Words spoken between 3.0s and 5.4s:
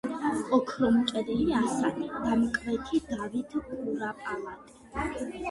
დავით კურაპალატი.